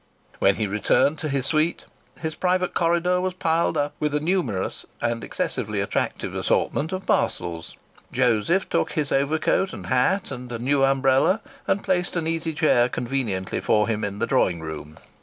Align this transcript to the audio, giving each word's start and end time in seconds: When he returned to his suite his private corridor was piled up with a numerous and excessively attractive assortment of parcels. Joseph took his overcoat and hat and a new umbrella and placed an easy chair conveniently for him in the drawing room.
When 0.39 0.55
he 0.55 0.65
returned 0.65 1.19
to 1.19 1.29
his 1.29 1.45
suite 1.45 1.85
his 2.19 2.33
private 2.35 2.73
corridor 2.73 3.21
was 3.21 3.35
piled 3.35 3.77
up 3.77 3.93
with 3.99 4.15
a 4.15 4.19
numerous 4.19 4.83
and 4.99 5.23
excessively 5.23 5.79
attractive 5.79 6.33
assortment 6.33 6.91
of 6.91 7.05
parcels. 7.05 7.75
Joseph 8.11 8.67
took 8.67 8.93
his 8.93 9.11
overcoat 9.11 9.73
and 9.73 9.85
hat 9.93 10.31
and 10.31 10.51
a 10.51 10.57
new 10.57 10.83
umbrella 10.83 11.39
and 11.67 11.83
placed 11.83 12.15
an 12.15 12.25
easy 12.25 12.53
chair 12.53 12.89
conveniently 12.89 13.61
for 13.61 13.87
him 13.87 14.03
in 14.03 14.17
the 14.17 14.25
drawing 14.25 14.59
room. 14.59 14.97